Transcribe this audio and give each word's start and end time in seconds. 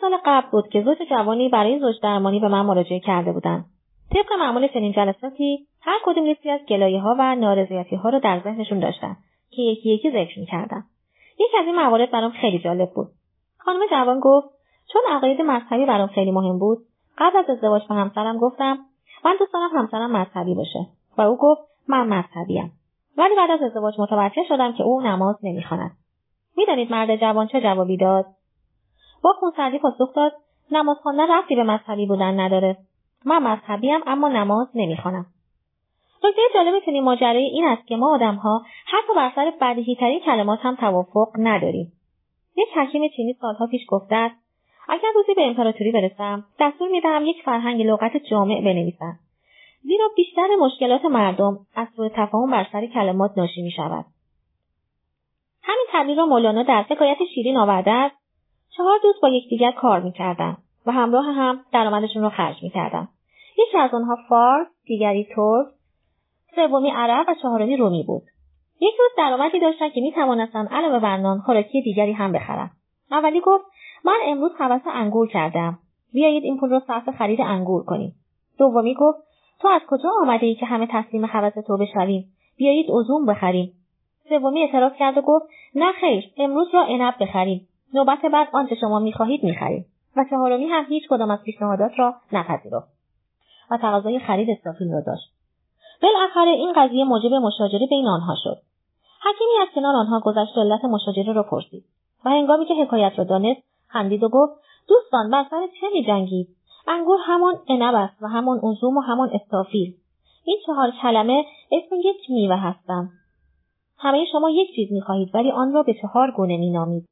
سال 0.00 0.16
قبل 0.24 0.50
بود 0.50 0.68
که 0.68 0.82
زوج 0.82 0.98
جوانی 1.10 1.48
برای 1.48 1.78
زوج 1.78 1.94
درمانی 2.02 2.40
به 2.40 2.48
من 2.48 2.62
مراجعه 2.62 3.00
کرده 3.00 3.32
بودند 3.32 3.64
طبق 4.14 4.32
معمول 4.38 4.68
چنین 4.68 4.92
جلساتی 4.92 5.66
هر 5.80 5.98
کدوم 6.04 6.24
لیستی 6.24 6.50
از 6.50 6.60
گلایه 6.68 7.00
ها 7.00 7.16
و 7.18 7.34
نارضایتی 7.34 7.96
ها 7.96 8.08
رو 8.08 8.20
در 8.20 8.40
ذهنشون 8.44 8.78
داشتن 8.78 9.16
که 9.50 9.62
یکی 9.62 9.94
یکی 9.94 10.10
ذکر 10.10 10.40
می‌کردم 10.40 10.84
یکی 11.40 11.58
از 11.58 11.66
این 11.66 11.76
موارد 11.76 12.10
برام 12.10 12.30
خیلی 12.30 12.58
جالب 12.58 12.90
بود. 12.94 13.06
خانم 13.58 13.80
جوان 13.90 14.20
گفت 14.20 14.48
چون 14.92 15.02
عقاید 15.10 15.40
مذهبی 15.40 15.86
برام 15.86 16.06
خیلی 16.06 16.30
مهم 16.30 16.58
بود 16.58 16.78
قبل 17.18 17.36
از 17.38 17.50
ازدواج 17.50 17.82
با 17.88 17.94
همسرم 17.94 18.38
گفتم 18.38 18.78
من 19.24 19.36
دوست 19.38 19.52
دارم 19.52 19.70
همسرم 19.76 20.16
مذهبی 20.16 20.54
باشه. 20.54 20.86
و 21.18 21.22
او 21.22 21.36
گفت 21.36 21.62
من 21.88 22.06
مذهبیم. 22.06 22.72
ولی 23.16 23.36
بعد 23.36 23.50
از 23.50 23.62
ازدواج 23.62 23.94
متوجه 24.00 24.42
شدم 24.48 24.72
که 24.72 24.82
او 24.82 25.00
نماز 25.00 25.36
نمی‌خواند. 25.42 25.90
می‌دانید 26.56 26.90
مرد 26.90 27.16
جوان 27.16 27.46
چه 27.46 27.60
جوابی 27.60 27.96
داد؟ 27.96 28.26
با 29.22 29.32
خونسردی 29.32 29.78
پاسخ 29.78 30.14
داد 30.14 30.32
نماز 30.70 30.96
خواندن 31.02 31.30
رفتی 31.30 31.56
به 31.56 31.62
مذهبی 31.62 32.06
بودن 32.06 32.40
نداره. 32.40 32.76
من 33.24 33.42
مذهبیم 33.42 34.00
اما 34.06 34.28
نماز 34.28 34.68
نمی‌خوانم. 34.74 35.26
نکته 36.24 36.42
جالب 36.54 36.84
چنین 36.86 37.04
ماجرای 37.04 37.44
این 37.44 37.64
است 37.64 37.86
که 37.86 37.96
ما 37.96 38.14
آدمها 38.14 38.62
حتی 38.86 39.14
بر 39.16 39.32
سر 39.34 39.52
بدیهیترین 39.60 40.20
کلمات 40.20 40.58
هم 40.62 40.76
توافق 40.76 41.28
نداریم. 41.38 41.92
یک 42.56 42.68
حکیم 42.76 43.08
چینی 43.16 43.32
سالها 43.40 43.66
پیش 43.66 43.82
گفته 43.88 44.16
است 44.16 44.36
اگر 44.88 45.08
روزی 45.14 45.34
به 45.34 45.46
امپراتوری 45.46 45.92
برسم 45.92 46.44
دستور 46.60 46.88
می‌دهم 46.88 47.26
یک 47.26 47.42
فرهنگ 47.44 47.82
لغت 47.82 48.16
جامع 48.16 48.60
بنویسم. 48.60 49.18
زیرا 49.82 50.08
بیشتر 50.16 50.48
مشکلات 50.60 51.04
مردم 51.04 51.58
از 51.74 51.88
سوء 51.96 52.08
تفاهم 52.08 52.50
بر 52.50 52.66
سر 52.72 52.86
کلمات 52.86 53.30
ناشی 53.36 53.62
می 53.62 53.70
شود. 53.70 54.04
همین 55.62 55.86
تعبیر 55.92 56.16
را 56.16 56.26
مولانا 56.26 56.62
در 56.62 56.82
حکایت 56.82 57.18
شیرین 57.34 57.56
آورده 57.56 57.90
است. 57.90 58.16
چهار 58.78 58.98
دوست 59.02 59.20
با 59.22 59.28
یکدیگر 59.28 59.70
کار 59.70 60.00
می‌کردند 60.00 60.56
و 60.86 60.92
همراه 60.92 61.24
هم 61.24 61.60
درآمدشون 61.72 62.22
را 62.22 62.30
خرج 62.30 62.62
می‌کردند 62.62 63.08
یکی 63.58 63.78
از 63.78 63.94
آنها 63.94 64.16
فارس 64.28 64.66
دیگری 64.84 65.24
ترک 65.24 65.66
سومی 66.54 66.90
عرب 66.90 67.26
و 67.28 67.34
چهارمی 67.42 67.76
رومی 67.76 68.02
بود. 68.02 68.22
یک 68.80 68.94
روز 68.98 69.10
درآمدی 69.16 69.60
داشتند 69.60 69.92
که 69.92 70.00
می‌توانستند 70.00 70.68
علاوه 70.68 70.98
بر 70.98 71.16
نان 71.16 71.38
خوراکی 71.38 71.82
دیگری 71.82 72.12
هم 72.12 72.32
بخرند 72.32 72.70
اولی 73.10 73.40
گفت 73.40 73.64
من 74.04 74.18
امروز 74.24 74.52
حوس 74.58 74.82
انگور 74.86 75.28
کردم. 75.28 75.78
بیایید 76.12 76.44
این 76.44 76.58
پول 76.60 76.70
را 76.70 76.82
صرف 76.86 77.08
خرید 77.08 77.40
انگور 77.40 77.84
کنیم. 77.84 78.14
دومی 78.58 78.94
گفت 78.94 79.18
تو 79.60 79.68
از 79.68 79.80
کجا 79.88 80.10
آمده 80.22 80.46
ای 80.46 80.54
که 80.54 80.66
همه 80.66 80.86
تسلیم 80.90 81.26
حوس 81.26 81.52
تو 81.66 81.76
بشویم؟ 81.76 82.24
بیایید 82.56 82.86
عزوم 82.90 83.26
بخریم. 83.26 83.72
سومی 84.28 84.62
اعتراض 84.62 84.92
کرد 84.98 85.18
و 85.18 85.20
گفت 85.20 85.46
نه 85.74 85.92
خیر 85.92 86.24
امروز 86.36 86.74
را 86.74 86.84
عنب 86.84 87.14
بخریم. 87.20 87.68
نوبت 87.94 88.22
بعد 88.32 88.48
آنچه 88.52 88.74
شما 88.74 88.98
می‌خواهید 88.98 89.44
می‌خریم 89.44 89.86
و 90.16 90.24
چهارمی 90.30 90.66
هم 90.66 90.84
هیچ 90.88 91.02
کدام 91.10 91.30
از 91.30 91.42
پیشنهادات 91.42 91.92
را 91.96 92.14
نپذیرفت 92.32 92.88
و 93.70 93.76
تقاضای 93.76 94.18
خرید 94.18 94.50
استافیل 94.50 94.92
را 94.92 95.00
داشت. 95.00 95.32
بالاخره 96.02 96.50
این 96.50 96.72
قضیه 96.76 97.04
موجب 97.04 97.34
مشاجره 97.34 97.86
بین 97.90 98.06
آنها 98.06 98.34
شد. 98.44 98.56
حکیمی 99.22 99.62
از 99.62 99.68
کنار 99.74 99.96
آنها 99.96 100.20
گذشت 100.20 100.58
علت 100.58 100.84
مشاجره 100.84 101.32
را 101.32 101.42
پرسید 101.42 101.84
و 102.24 102.30
هنگامی 102.30 102.66
که 102.66 102.74
حکایت 102.74 103.12
را 103.16 103.24
دانست 103.24 103.60
خندید 103.86 104.22
و 104.22 104.28
گفت 104.28 104.52
دوستان 104.88 105.30
بر 105.30 105.44
سر 105.50 105.66
چه 105.80 105.86
میجنگید؟ 105.92 106.48
انگور 106.88 107.18
همان 107.22 107.54
عنب 107.68 107.94
است 107.94 108.22
و 108.22 108.28
همان 108.28 108.60
عزوم 108.62 108.96
و 108.96 109.00
همان 109.00 109.30
استافیل. 109.32 109.94
این 110.44 110.58
چهار 110.66 110.92
کلمه 111.02 111.44
اسم 111.72 111.96
یک 112.04 112.30
میوه 112.30 112.56
هستند 112.56 113.10
همه 113.98 114.24
شما 114.32 114.50
یک 114.50 114.74
چیز 114.74 114.92
می‌خواهید 114.92 115.34
ولی 115.34 115.50
آن 115.50 115.72
را 115.72 115.82
به 115.82 115.94
چهار 116.02 116.30
گونه 116.30 116.56
مینامید. 116.56 117.06